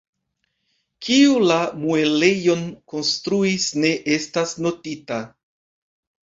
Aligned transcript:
Kiu 1.07 1.35
la 1.51 1.57
muelejon 1.83 2.65
konstruis 2.95 3.69
ne 3.87 3.95
estas 4.19 4.59
notita. 4.65 5.23